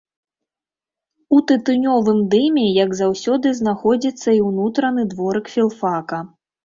У 1.35 1.41
тытунёвым 1.51 2.23
дыме, 2.33 2.63
як 2.85 2.95
заўсёды, 3.01 3.47
знаходзіцца 3.61 4.29
і 4.39 4.43
ўнутраны 4.49 5.05
дворык 5.13 5.45
філфака. 5.55 6.19